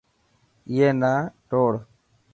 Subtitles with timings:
[0.71, 1.11] ائي نا
[1.49, 1.71] توڙ.